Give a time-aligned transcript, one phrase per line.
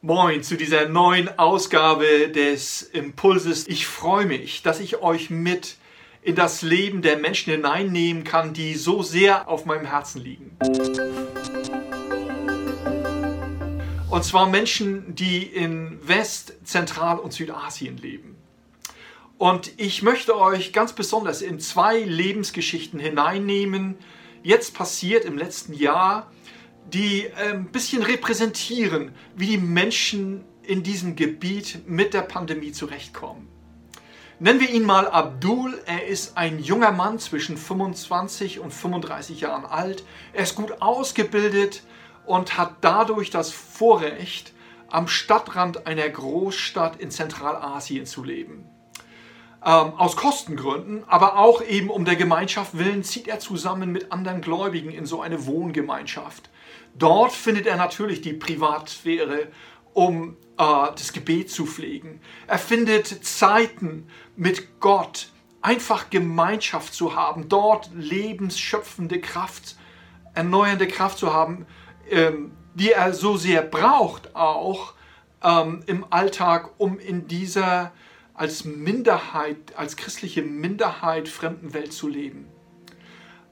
[0.00, 3.66] Moin zu dieser neuen Ausgabe des Impulses.
[3.66, 5.74] Ich freue mich, dass ich euch mit
[6.22, 10.56] in das Leben der Menschen hineinnehmen kann, die so sehr auf meinem Herzen liegen.
[14.08, 18.36] Und zwar Menschen, die in West-, Zentral- und Südasien leben.
[19.36, 23.98] Und ich möchte euch ganz besonders in zwei Lebensgeschichten hineinnehmen,
[24.44, 26.30] jetzt passiert im letzten Jahr,
[26.92, 33.48] die ein ähm, bisschen repräsentieren, wie die Menschen in diesem Gebiet mit der Pandemie zurechtkommen.
[34.40, 35.80] Nennen wir ihn mal Abdul.
[35.86, 40.04] Er ist ein junger Mann zwischen 25 und 35 Jahren alt.
[40.32, 41.82] Er ist gut ausgebildet
[42.24, 44.52] und hat dadurch das Vorrecht,
[44.90, 48.64] am Stadtrand einer Großstadt in Zentralasien zu leben.
[49.64, 54.40] Ähm, aus Kostengründen, aber auch eben um der Gemeinschaft willen, zieht er zusammen mit anderen
[54.40, 56.48] Gläubigen in so eine Wohngemeinschaft.
[56.96, 59.48] Dort findet er natürlich die Privatsphäre,
[59.94, 62.20] um äh, das Gebet zu pflegen.
[62.46, 69.76] Er findet Zeiten mit Gott, einfach Gemeinschaft zu haben, dort lebensschöpfende Kraft,
[70.34, 71.66] erneuernde Kraft zu haben,
[72.08, 74.94] ähm, die er so sehr braucht, auch
[75.42, 77.92] ähm, im Alltag, um in dieser
[78.38, 82.46] als Minderheit, als christliche Minderheit fremden Welt zu leben.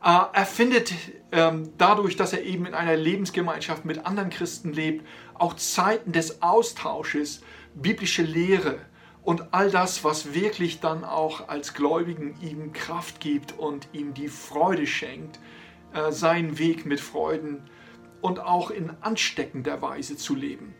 [0.03, 0.93] Äh, er findet
[1.33, 6.41] ähm, dadurch, dass er eben in einer Lebensgemeinschaft mit anderen Christen lebt, auch Zeiten des
[6.41, 7.43] Austausches,
[7.75, 8.79] biblische Lehre
[9.25, 14.29] und all das, was wirklich dann auch als Gläubigen ihm Kraft gibt und ihm die
[14.29, 15.41] Freude schenkt,
[15.95, 17.69] äh, seinen Weg mit Freuden
[18.21, 20.75] und auch in ansteckender Weise zu leben.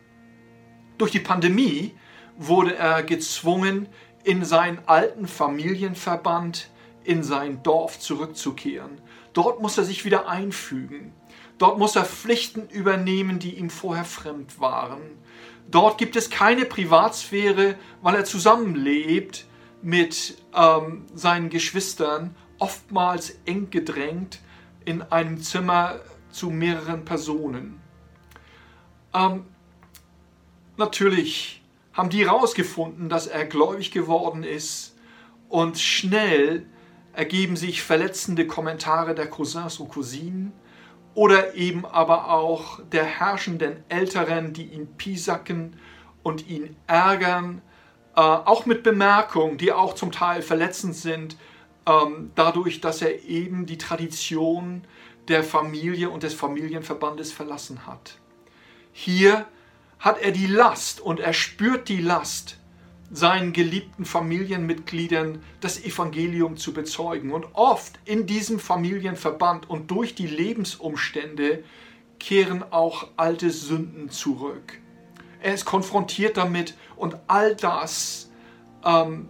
[0.97, 1.93] Durch die Pandemie
[2.37, 3.87] wurde er gezwungen,
[4.23, 6.69] in seinen alten Familienverband,
[7.03, 8.99] in sein Dorf zurückzukehren.
[9.33, 11.13] Dort muss er sich wieder einfügen.
[11.57, 15.01] Dort muss er Pflichten übernehmen, die ihm vorher fremd waren.
[15.69, 19.45] Dort gibt es keine Privatsphäre, weil er zusammenlebt
[19.81, 24.39] mit ähm, seinen Geschwistern, oftmals eng gedrängt
[24.85, 25.99] in einem Zimmer
[26.31, 27.79] zu mehreren Personen.
[29.13, 29.45] Ähm,
[30.77, 31.61] natürlich
[31.97, 34.95] haben die herausgefunden, dass er gläubig geworden ist
[35.49, 36.67] und schnell
[37.11, 40.53] ergeben sich verletzende Kommentare der Cousins und Cousinen
[41.15, 45.79] oder eben aber auch der herrschenden Älteren, die ihn piesacken
[46.21, 47.63] und ihn ärgern,
[48.15, 51.35] äh, auch mit Bemerkungen, die auch zum Teil verletzend sind,
[51.87, 54.83] ähm, dadurch, dass er eben die Tradition
[55.27, 58.19] der Familie und des Familienverbandes verlassen hat.
[58.91, 59.47] Hier
[59.99, 62.57] hat er die Last und er spürt die Last
[63.09, 67.31] seinen geliebten Familienmitgliedern das Evangelium zu bezeugen.
[67.31, 71.63] Und oft in diesem Familienverband und durch die Lebensumstände
[72.19, 74.79] kehren auch alte Sünden zurück.
[75.41, 78.29] Er ist konfrontiert damit und all das
[78.83, 79.29] ähm,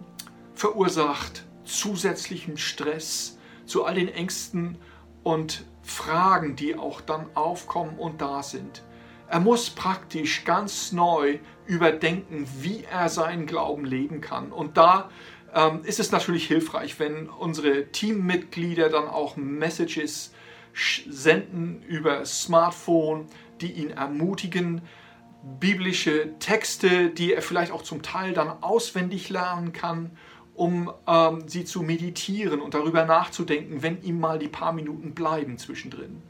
[0.54, 4.78] verursacht zusätzlichen Stress zu all den Ängsten
[5.22, 8.82] und Fragen, die auch dann aufkommen und da sind.
[9.30, 14.52] Er muss praktisch ganz neu überdenken, wie er seinen Glauben leben kann.
[14.52, 15.10] Und da
[15.54, 20.32] ähm, ist es natürlich hilfreich, wenn unsere Teammitglieder dann auch Messages
[21.08, 23.26] senden über Smartphone,
[23.60, 24.82] die ihn ermutigen,
[25.60, 30.10] biblische Texte, die er vielleicht auch zum Teil dann auswendig lernen kann,
[30.54, 35.58] um ähm, sie zu meditieren und darüber nachzudenken, wenn ihm mal die paar Minuten bleiben
[35.58, 36.22] zwischendrin.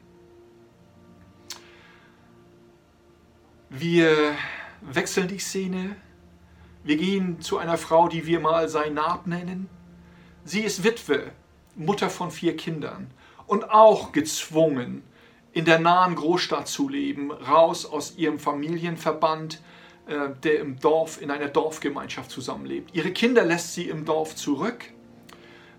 [3.71, 4.35] Wir
[4.81, 5.97] wechseln die Szene.
[6.85, 9.69] Wir gehen zu einer Frau, die wir mal Seinab nennen.
[10.45, 11.33] Sie ist Witwe,
[11.77, 13.11] Mutter von vier Kindern
[13.47, 15.03] und auch gezwungen,
[15.53, 19.61] in der nahen Großstadt zu leben, raus aus ihrem Familienverband,
[20.07, 22.95] äh, der im Dorf, in einer Dorfgemeinschaft zusammenlebt.
[22.95, 24.85] Ihre Kinder lässt sie im Dorf zurück,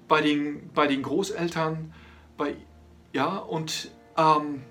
[0.07, 1.91] bei den, bei den Großeltern,
[2.37, 2.55] bei,
[3.13, 4.61] ja, und ähm,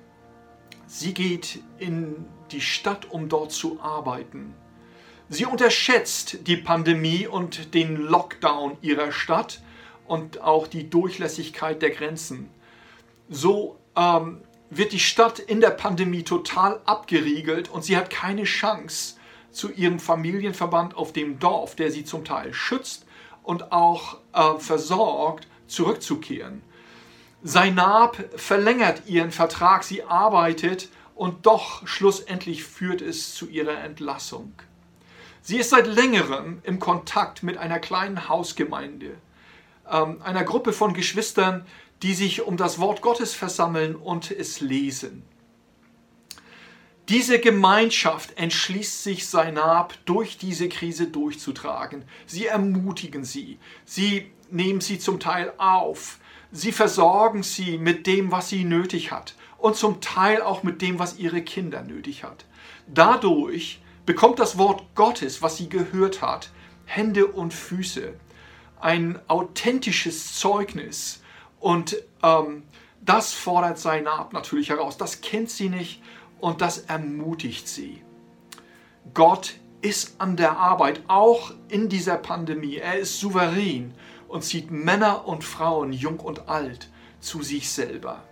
[0.89, 4.55] sie geht in die Stadt, um dort zu arbeiten.
[5.29, 9.61] Sie unterschätzt die Pandemie und den Lockdown ihrer Stadt
[10.07, 12.49] und auch die Durchlässigkeit der Grenzen.
[13.29, 14.41] So ähm,
[14.71, 19.17] wird die Stadt in der Pandemie total abgeriegelt und sie hat keine Chance,
[19.51, 23.07] zu ihrem Familienverband auf dem Dorf, der sie zum Teil schützt
[23.43, 26.63] und auch äh, versorgt, zurückzukehren.
[27.43, 34.53] Seinab verlängert ihren Vertrag, sie arbeitet und doch schlussendlich führt es zu ihrer Entlassung.
[35.41, 39.17] Sie ist seit längerem im Kontakt mit einer kleinen Hausgemeinde,
[39.91, 41.65] ähm, einer Gruppe von Geschwistern,
[42.03, 45.23] die sich um das Wort Gottes versammeln und es lesen.
[47.09, 52.05] Diese Gemeinschaft entschließt sich, Seinab durch diese Krise durchzutragen.
[52.27, 56.19] Sie ermutigen sie, sie nehmen sie zum Teil auf,
[56.53, 60.99] sie versorgen sie mit dem, was sie nötig hat und zum Teil auch mit dem,
[60.99, 62.45] was ihre Kinder nötig hat.
[62.87, 66.51] Dadurch bekommt das Wort Gottes, was sie gehört hat,
[66.87, 68.15] Hände und Füße,
[68.81, 71.23] ein authentisches Zeugnis
[71.61, 72.63] und ähm,
[73.01, 74.97] das fordert Seinab natürlich heraus.
[74.97, 76.03] Das kennt sie nicht
[76.41, 78.03] und das ermutigt sie.
[79.15, 82.77] Gott ist an der Arbeit, auch in dieser Pandemie.
[82.77, 83.95] Er ist souverän
[84.29, 86.91] und zieht Männer und Frauen, jung und alt,
[87.21, 88.23] zu sich selber.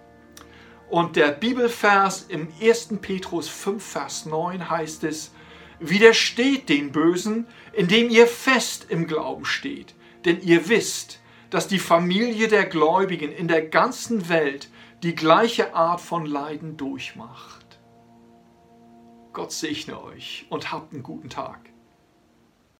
[0.88, 2.98] Und der Bibelvers im 1.
[3.00, 5.32] Petrus 5, Vers 9 heißt es,
[5.78, 9.94] Widersteht den Bösen, indem ihr fest im Glauben steht,
[10.24, 11.20] denn ihr wisst,
[11.50, 14.70] dass die Familie der Gläubigen in der ganzen Welt
[15.02, 17.78] die gleiche Art von Leiden durchmacht.
[19.34, 21.75] Gott segne euch und habt einen guten Tag.